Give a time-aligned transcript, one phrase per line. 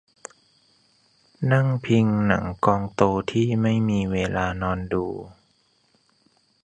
[1.51, 3.01] นั่งพิงหนังกองโต
[3.31, 5.05] ที่ไม่มีเวลานอนดู